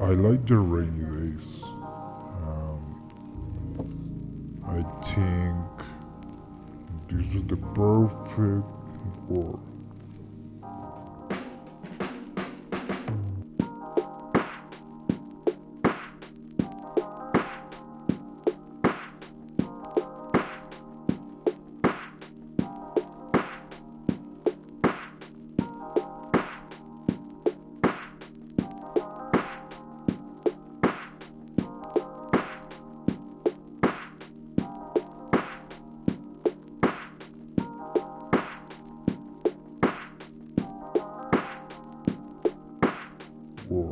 [0.00, 1.62] I like the rainy days.
[2.42, 2.82] Um,
[4.66, 4.82] I
[5.14, 5.86] think
[7.08, 8.66] this is the perfect
[9.28, 9.71] word.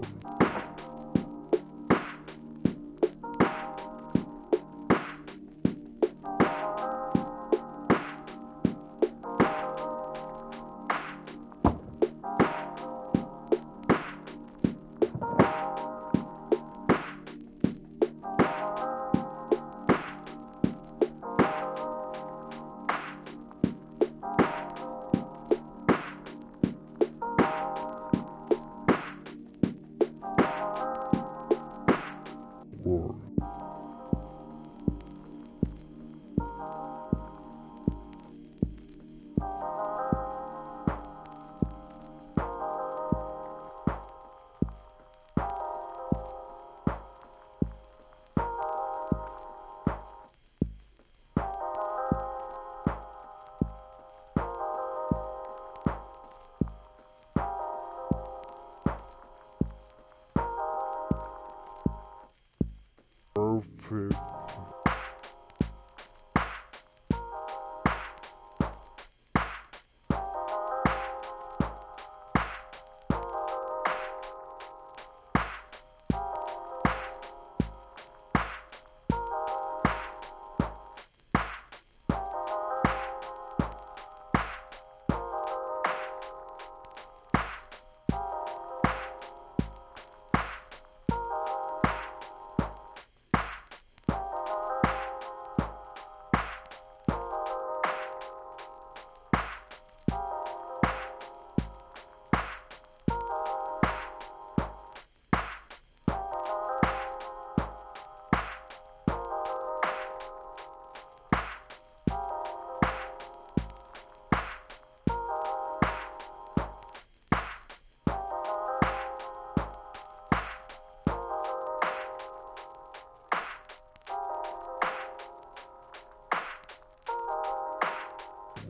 [0.01, 0.40] Word.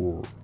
[0.01, 0.40] Word.